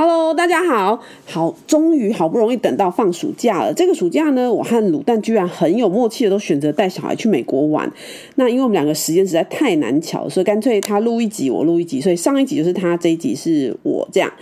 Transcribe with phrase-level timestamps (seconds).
[0.00, 3.74] Hello，大家好，好，终于好不容易等到放暑假了。
[3.74, 7.92] 这个暑假呢，我和卤蛋居然很有默契的都选择带小孩去美国玩。
[8.36, 12.00] 那因为我们两个时间实在太难巧，所以干脆他录一集，我录一集。
[12.00, 14.32] 所以上一集就是他，这一集是我这样。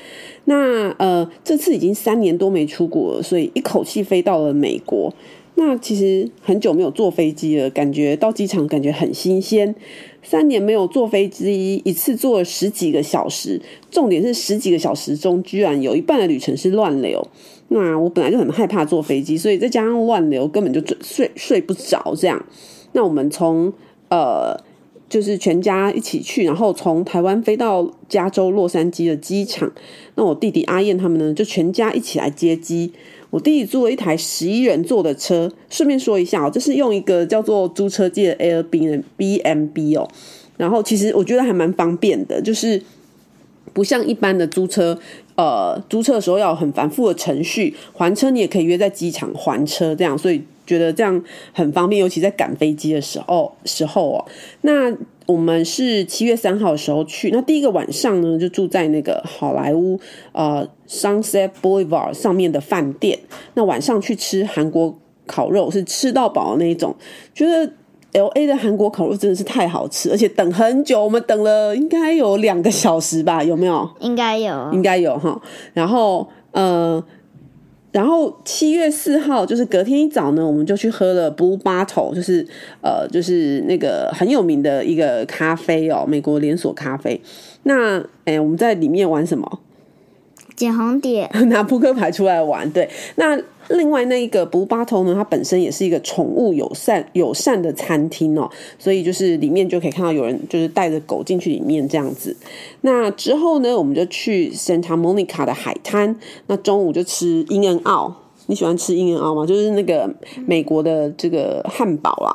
[0.44, 5.10] 那呃，这次已经三年多没出国了，所以一口气飞到了美国。
[5.58, 9.74] 那其实很久没有坐飞机了，感觉到机场感觉很新鲜。
[10.22, 17.26] 三年没有坐飞机，一次坐了十几个小时，重点是十几个小时中居然有一半的旅程是乱流。
[17.68, 22.14] 那我本来就很害怕坐飞机，所以再加上乱流，根本就睡睡不着。
[22.16, 22.44] 这样，
[22.92, 23.72] 那我们从
[24.08, 24.56] 呃。
[25.08, 29.70] 就是全家一起去，然后从台湾飞到加州洛杉矶的机场。
[30.16, 32.92] 那我弟弟阿燕他们呢，就全家一起来接机。
[33.30, 35.52] 我弟弟租了一台十一人座的车。
[35.70, 40.08] 顺便说一下哦，这是用一个叫做租车界的 Airbnb 哦。
[40.56, 42.82] 然后其实我觉得还蛮方便的，就是
[43.72, 44.98] 不像一般的租车，
[45.36, 50.42] 呃，租车的时候要很繁复的程序，还车你也可以约在机场还车这样，所以。
[50.66, 51.22] 觉得这样
[51.52, 54.24] 很方便，尤其在赶飞机的时候时候哦。
[54.62, 54.92] 那
[55.26, 59.98] 我们是七月三号的时候去，那第一个晚上呢，就住在那个好莱坞
[60.32, 63.18] 呃 Sunset Boulevard 上面的饭店。
[63.54, 66.94] 那晚上去吃韩国烤肉，是吃到饱的那一种。
[67.34, 67.72] 觉得
[68.12, 73.42] LA 的韩国烤肉真的是太好吃，而且等很久，我们等了应该有两个小时吧？
[73.42, 73.88] 有没有？
[74.00, 75.40] 应该有，应该有哈。
[75.72, 77.02] 然后呃。
[77.96, 82.46] 然后七月四号就是隔天一早呢，我们就去喝了 Blue Bottle，就是
[82.82, 87.18] 呃，就是那个很有名的一个咖啡哦，美国连锁咖啡。
[87.62, 89.60] 那诶，我们在里面玩什么？
[90.56, 92.68] 捡红点， 拿扑克牌出来玩。
[92.70, 93.38] 对，那。
[93.70, 98.48] 另外那一个 Blue Bottle 呢，它本身也是一个宠物友善友善的餐厅哦，
[98.78, 102.36] 所以就是里面就可以看到有人就是带着狗进去里面这样子。
[102.82, 106.16] 那之后呢，我们就去 Santa Monica 的海滩。
[106.46, 108.12] 那中午就吃 In-N-Out，
[108.46, 109.44] 你喜欢吃 In-N-Out 吗？
[109.44, 110.08] 就是那个
[110.46, 112.30] 美国的这个汉堡啊，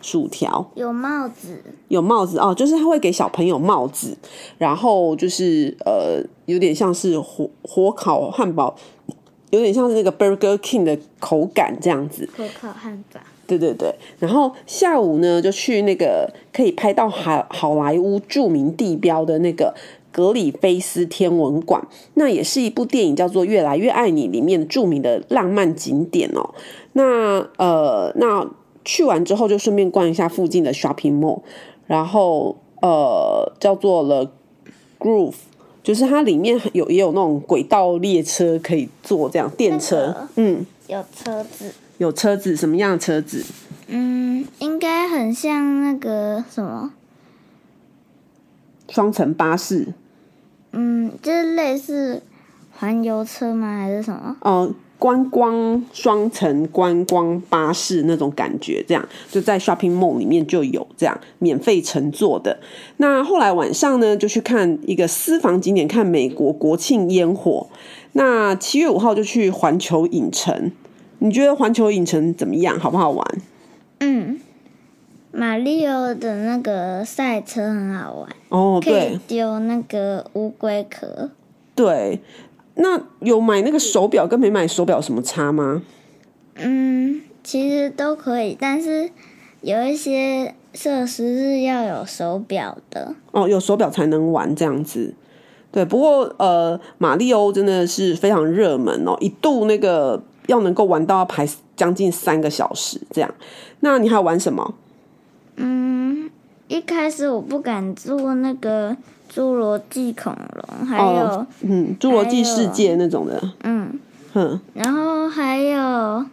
[0.00, 4.16] 薯条有帽子，有帽子哦，就是他会给小朋友帽子，
[4.58, 8.76] 然后就是呃，有点像是火火烤汉堡。
[9.50, 13.18] 有点像是那个 Burger King 的口感这样子，火烤汉堡。
[13.46, 19.74] 对对对，然后下午呢就去那个可以拍到好好莱坞著名地标的那个
[20.12, 21.82] 格里菲斯天文馆，
[22.12, 26.50] 那也是一部电影叫做《越来越爱你》里面著名的浪漫景点哦。
[26.92, 28.46] 那呃，那
[28.88, 31.42] 去完之后就顺便逛一下附近的 Shopping Mall，
[31.86, 34.30] 然后呃叫做 The
[34.98, 35.34] Groove。
[35.82, 43.44] 就是它里面有也有那种轨道列车可以坐，这样电车，那个、嗯，有车子，有车子，什么样的车子？
[43.86, 46.92] 嗯，应该很像那个什么
[48.88, 49.88] 双层巴士。
[50.72, 52.22] 嗯，就是类似
[52.76, 53.78] 环游车吗？
[53.78, 54.36] 还是什么？
[54.40, 54.74] 哦。
[54.98, 62.58] 观光双层观光巴士那种感觉，这样就在 shopping mall 里面就有这样免费乘坐的。
[62.96, 67.68] 那后来晚上呢，就去看一个私房景点，看美国国庆烟火。
[68.12, 70.72] 那七月五号就去环球影城。
[71.20, 72.78] 你觉得环球影城怎么样？
[72.78, 73.26] 好不好玩？
[74.00, 74.40] 嗯，
[75.30, 81.30] 马里奥的那个赛车很好玩哦，对，可以丢那个乌龟壳，
[81.74, 82.20] 对。
[82.78, 85.82] 那有买那个手表跟没买手表有什么差吗？
[86.54, 89.10] 嗯，其实都可以，但是
[89.60, 93.14] 有一些设施是要有手表的。
[93.32, 95.14] 哦，有手表才能玩这样子。
[95.70, 101.46] 对，不过呃，马里欧真的是非常热门哦，一度那个要能够玩到要排
[101.76, 103.34] 将近三个小时这样。
[103.80, 104.74] 那你还要玩什么？
[106.68, 108.96] 嗯，一开始我不敢做那个。
[109.30, 114.00] 侏罗纪恐龙，还有、哦、嗯，侏罗纪世界那种的，嗯，
[114.32, 116.24] 哼，然后还有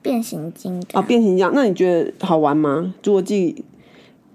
[0.00, 1.02] 变形金刚。
[1.02, 2.94] 哦，变形金刚，那你觉得好玩吗？
[3.02, 3.64] 侏罗纪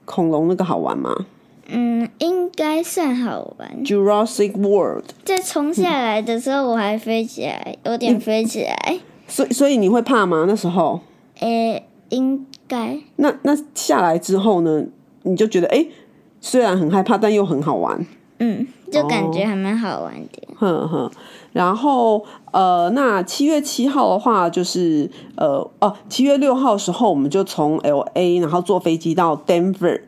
[0.03, 1.27] 恐龙那个好玩吗？
[1.69, 3.85] 嗯，应该算好玩。
[3.85, 8.99] Jurassic World，在冲下来的时候，我还飞起来，有点飞起来。
[9.29, 10.43] 所以，所以你会怕吗？
[10.45, 10.99] 那时候？
[11.39, 12.97] 诶、欸，应该。
[13.17, 14.83] 那那下来之后呢？
[15.23, 15.91] 你就觉得哎、欸，
[16.39, 18.05] 虽然很害怕，但又很好玩。
[18.37, 20.43] 嗯，就感觉还蛮好玩的。
[20.55, 21.11] 哼哼、哦，
[21.51, 30.01] 然后呃，那七月七号的话，就是呃哦，七月六号的时候，我们就从 LA 然后坐飞机到 Denver。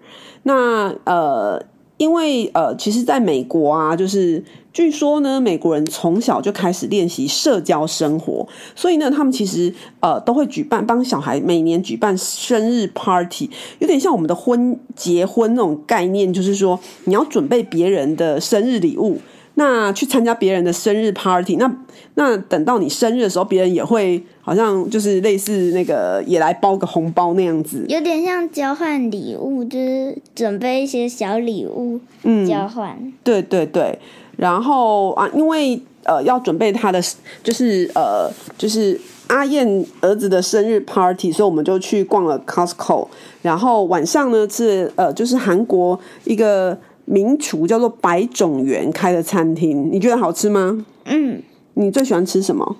[0.44, 1.60] 那呃，
[1.98, 13.50] 因为呃，其实在美国啊，就是据说呢，美国人从小就开始练习社交生活，所以呢，他们其实呃都会举办帮小孩每年举办生日 party，
[13.80, 19.20] 有点像我们的婚结婚那种概念，就是说你要准备别人的生日礼物。
[19.60, 21.72] 那去参加别人的生日 party，那
[22.14, 33.12] 那等到你生日的时候，别人也会好像就是类似那个也来包个红包那样子，有点像交换礼物，就是准备一些小礼物，嗯，交换。
[33.24, 33.98] 对对对，
[34.36, 37.02] 然后啊，因为呃要准备他的
[37.42, 43.08] 就是呃就是阿燕儿子的生日 party，所以我们就去逛了 Costco，
[43.42, 46.78] 然后晚上呢是呃就是韩国一个。
[47.10, 50.86] 名厨叫做白种元开的餐厅，你觉得好吃吗？
[51.06, 51.42] 嗯，
[51.76, 52.76] 你最喜欢吃什么？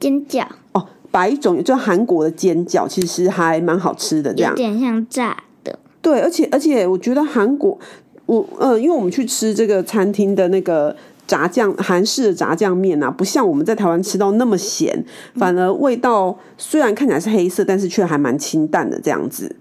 [0.00, 5.78] 煎饺哦，白种元就韩国的煎饺，其实还蛮好吃的，这样有点像炸的。
[6.02, 7.78] 对，而且而且我觉得韩国，
[8.26, 10.96] 我呃，因为我们去吃这个餐厅的那个
[11.28, 15.04] 炸酱，韩式的炸酱面啊，不像我们在台湾吃到那么咸，
[15.36, 19.54] 反而味道虽然看起来是黑色，但是却还蛮清淡的这样子。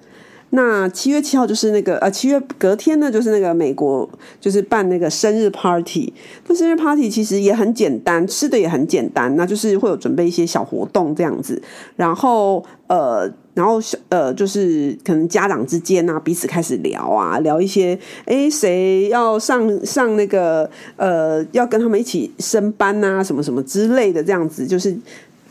[0.51, 4.10] 那七月七号就是那个呃，七月隔天呢，就是那个美国
[4.42, 6.12] 就是办那个生日 party。
[6.48, 11.62] 那生日 party 其实也很简单，吃的也很简单，那就是会有准备一些小活动这样子。
[11.96, 13.80] 然后呃，然后
[14.10, 24.98] 呃，就是可能家长之间啊，彼此开始聊啊，聊一些诶，谁要上上那个呃，要跟他们一起升班啊，什么什么之类的这样子，就是。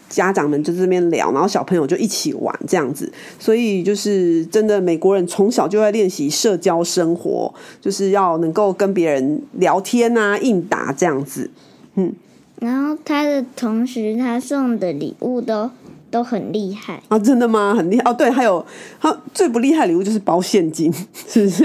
[0.08, 11.50] 家长们就这边聊，然后小朋友就一起玩这样子，所以就是真的美国人从小就在练习社交生活，就是要能够跟别人聊天啊、应答这样子。
[11.96, 12.12] 嗯，
[12.60, 15.70] 然后他的同时他送的礼物都
[16.10, 17.75] 都很厉害啊，真的吗？
[17.76, 18.64] 很厉害哦，对，还有
[19.00, 20.93] 他最不厉害的礼物就是包现金，
[21.26, 21.64] 是不是？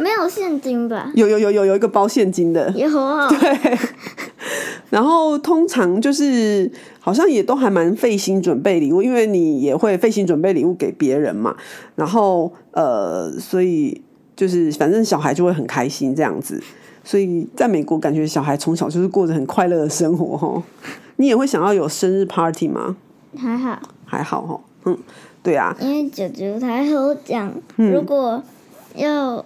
[0.00, 1.10] 没有现金吧？
[1.14, 3.28] 有有有有有一个包现金的，有哦。
[3.28, 3.78] 对。
[4.88, 6.70] 然后通常就是
[7.06, 11.54] 好像也都还蛮费心准备礼物，因为你也会费心准备礼物给别人嘛。
[11.94, 14.02] 然后呃，所以
[14.34, 16.60] 就是反正小孩就会很开心这样子。
[17.04, 20.60] 所以在美国，感觉小孩从小就是过着很快乐的生活哈。
[21.14, 22.96] 你也会想要有生日 party 吗？
[23.38, 24.60] 还好，还好哈。
[24.86, 24.98] 嗯，
[25.44, 28.42] 对啊，因为舅舅他有讲，如果
[28.96, 29.44] 要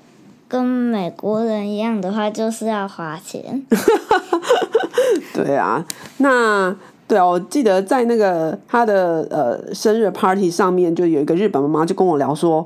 [0.49, 3.63] 跟美国人一样的话，就是要花钱。
[5.35, 5.85] 对啊，
[6.19, 6.75] 那
[7.11, 12.65] 对啊，我记得在那个他的呃生日 party 上面，就有一个日本妈妈就跟我聊说：“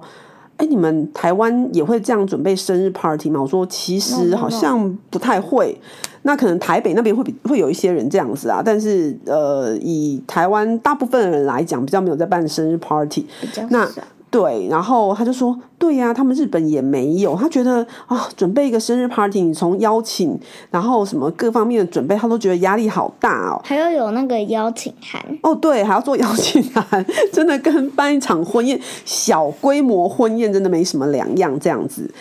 [0.58, 5.80] 哎，你们台湾也会这样准备生日 party 吗？”我说：“其实好像不太会，
[6.22, 13.26] 那可能台北那边会比会有一些人这样子啊，但是呃，以台湾大部分的人来讲，比较没有在办生日 party，
[13.70, 13.88] 那。”
[14.34, 17.36] 对，然后他就说：“对呀、啊，他们日本也没有。
[17.36, 20.36] 他觉得啊、哦，准备一个生日 party，你从邀请，
[20.72, 23.62] 然后什么各方面的准备，他都觉得压力好大哦。
[23.62, 31.56] 还要有那个邀请函哦，对，还要做邀请函， 真的跟办一场婚宴，小规模婚宴真的没什么两样。
[31.60, 32.12] 这样子，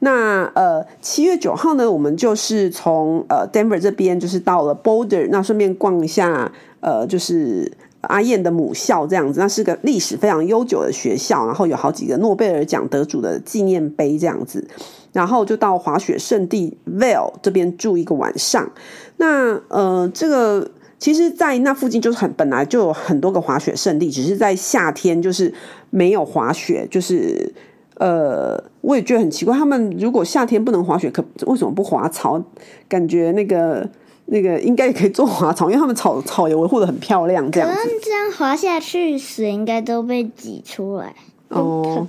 [0.00, 14.66] 那呃，七月九号呢，我们就是从呃 Denver 这边，就是到了 Boulder，那顺便逛一下，呃，就是。”阿燕的母校这样子，那是个历史非常悠久的学校，然后有好几个诺贝尔奖得主的纪念碑这样子，
[15.12, 18.70] 然后就到滑雪圣地 Vail 这边住一个晚上。
[19.18, 20.68] 那呃，这个
[20.98, 25.54] 其实，在那附近就是很本来就有很多个滑雪胜地，只是在夏天就是
[25.90, 27.52] 没有滑雪，就是
[27.98, 32.42] 呃，我也觉得很奇怪，他们如果夏天不能滑雪，可为什么不滑草？
[32.88, 33.88] 感觉那个。
[34.32, 37.76] 那个应该也可以做滑草， 因为他们草草也维护的很漂亮，这样子。
[37.76, 41.14] 可能这样滑下去，水应该都被挤出来。
[41.48, 42.08] 哦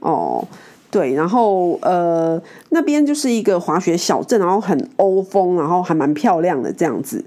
[0.00, 0.44] 哦，
[0.90, 7.24] 对，然后呃，那边就是一个滑雪小镇，然后很欧风，然后还蛮漂亮的这样子。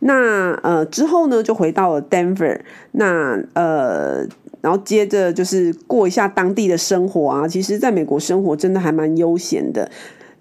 [0.00, 2.60] 那呃之后呢，就回到了 Denver，
[2.92, 4.18] 那呃，
[4.60, 7.48] 然后接着就是过一下当地的生活啊。
[7.48, 9.90] 其实，在美国生活真的还蛮悠闲的，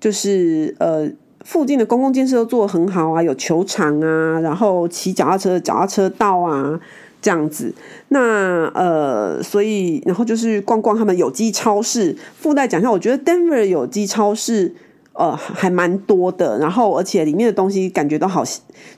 [0.02, 1.10] 就是呃。
[1.48, 6.78] 附近的公共建设都做得很好啊，有球场啊，然后骑脚踏车的脚踏车道啊，
[7.22, 7.74] 这样子。
[8.10, 12.14] 那呃，所以然后就是逛逛他们有机超市。
[12.36, 14.76] 附带讲一下，我觉得 Denver 有机超市
[15.14, 18.44] 呃还蛮多的，然后而且里面的东西感觉都好，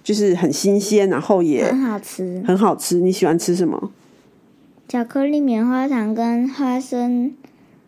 [0.03, 2.95] 就是很新鲜，然后也很好吃，很好吃。
[2.95, 3.91] 你喜欢吃什么？
[4.87, 7.31] 巧克力棉花糖跟花生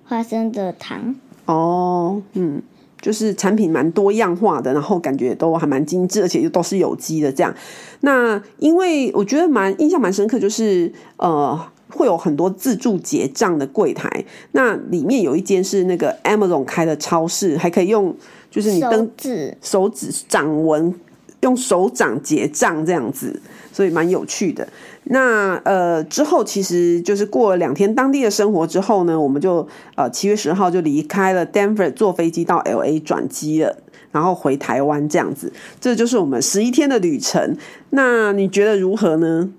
[0.06, 1.16] 花生的糖。
[1.48, 2.62] 哦，嗯。
[3.02, 7.54] 就是产品蛮多样化的，然后感觉都还蛮精致，而且又都是有机的这样。
[8.02, 14.10] 那因为我觉得蛮印象蛮深刻，就是呃会有很多自助结账的柜台，
[14.52, 18.16] 那里面有一间是那个 Amazon 开的超市，还可以用
[18.50, 20.94] 就是你登手指手指掌纹
[21.42, 24.68] 用手掌结账这样子，所以蛮有趣的。
[25.06, 33.76] 那呃之后其实就是过了两天当地的生活之后呢，我们就呃七月十号就离开了丹佛坐飞机到 LA 转机了，
[34.12, 37.58] 然后回台湾这样子，这就是我们十一天的旅程。
[37.90, 39.52] 那你觉得如何呢？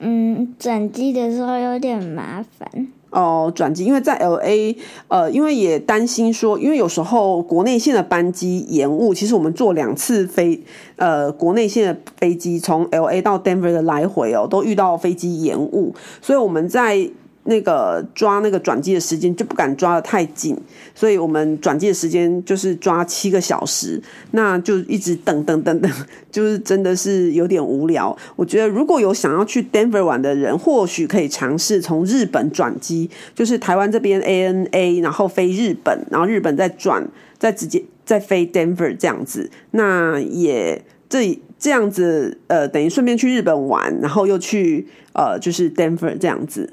[0.00, 2.88] 嗯，转机的时候有点麻烦。
[3.14, 4.76] 哦，转机，因为在 LA，
[5.08, 10.60] 呃，因为也担心说，因为有时候国内线的班机延误，其实我们坐两次飞，
[10.96, 17.08] 呃，国内线的飞机从 LA 到 Denver 的来回哦，都遇到飞机延误，所以我们在。
[17.44, 20.56] 那个抓那个转机的时间就不敢抓得太紧，
[20.94, 25.90] 所以我们转机的时间就是抓七个小时，那就一直等等等等，
[26.30, 28.16] 就是真的是有点无聊。
[28.36, 37.06] 我觉得如果有想要去 Denver 玩的人，或许可以尝试从日本转机，就是台湾这边 ANA，然后飞日本，然后日本再转，
[37.38, 39.50] 再直接再飞 Denver 这样子。
[39.72, 46.70] 那也这这样子，呃，等于顺便去日本玩，然后又去呃，就是 Denver 这样子。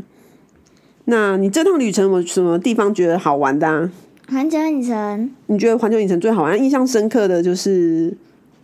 [1.12, 3.92] 那你这趟旅程有什么地方觉得好玩的啊？
[4.30, 5.30] 环球影城。
[5.48, 8.16] 你觉得环球影城最好玩、印象深刻的就是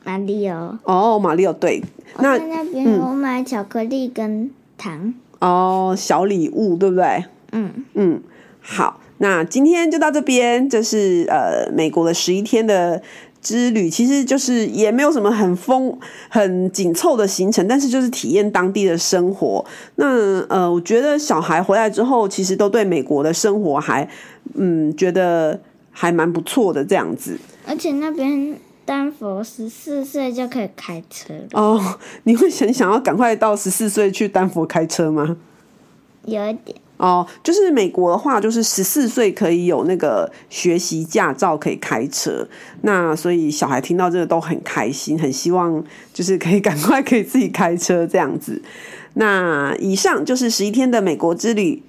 [0.06, 0.78] 马里奥。
[0.86, 1.84] 哦，马里奥对。
[2.20, 5.14] 那那边我买巧克力跟糖。
[5.40, 7.26] 嗯、哦，小礼物对不对？
[7.52, 8.22] 嗯嗯，
[8.62, 13.04] 好，那今天就到这边，这是呃美国的十一天的。
[13.42, 15.98] 之旅其实就是也没有什么很丰
[16.30, 19.64] 很紧凑的行程，但是就是体验当地的生活。
[19.96, 24.08] 那呃，我觉得小孩回来之后，其实都对美国的生活还
[24.56, 25.60] 嗯觉得
[25.92, 27.38] 还蛮不错的这样子。
[27.66, 31.98] 而且那边丹佛十四岁就可以开车了哦。
[32.24, 35.38] 你会想想要赶快到十四岁去丹佛开车吗？
[36.26, 36.78] 有一点。
[36.98, 42.48] 哦，就是美国的话，就是十四岁可以有那个学习驾照，可以开车。
[42.82, 48.62] 那所以小孩听到这个都很开心，很希望就是可以赶快可以自己开车这样子。
[49.14, 51.84] 那以上就是十一天的美国之旅，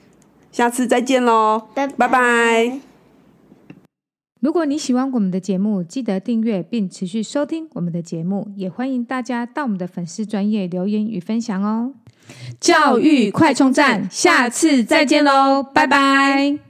[0.52, 1.94] 下次再见喽，拜拜。
[1.96, 2.80] 拜拜。
[4.40, 11.92] 如果你喜欢我们的节目，记得订阅并持续收听我们的节目，也欢迎大家到我们的粉丝专业留言与分享哦。
[12.60, 16.67] 教育快充站，下次再见喽，拜拜。